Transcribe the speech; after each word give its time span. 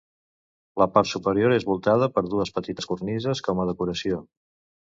La 0.81 0.87
part 0.95 1.09
superior 1.09 1.53
és 1.57 1.67
voltada 1.71 2.09
per 2.17 2.25
dues 2.31 2.55
petites 2.57 2.91
cornises 2.95 3.47
com 3.49 3.63
a 3.65 3.71
decoració. 3.73 4.23